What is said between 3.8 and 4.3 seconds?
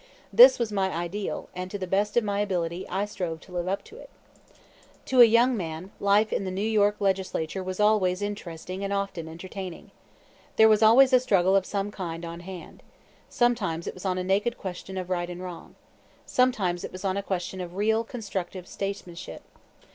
to it.